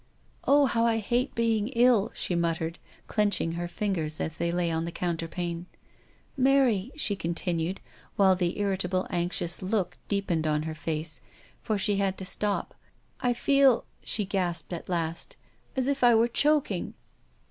[0.45, 4.85] "Oh, how I hate being ill," she muttered, clenching her fingers as they lay on
[4.85, 5.65] the coun terpane.
[6.35, 7.79] "Mary," she continued,
[8.15, 11.21] while the irritable anxious look deepened on her face—
[11.77, 12.73] she had to stop
[13.21, 15.35] —"I feel," she gasped at last,"
[15.77, 16.95] as if I were choking."